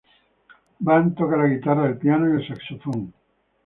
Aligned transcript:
Band 0.89 1.13
toca 1.21 1.37
la 1.43 1.45
guitarra, 1.45 1.85
el 1.87 1.97
piano 1.99 2.27
y 2.27 2.41
el 2.41 2.47
saxofón. 2.47 3.13